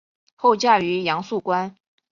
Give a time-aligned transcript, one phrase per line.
[0.35, 1.77] 后嫁于杨肃观。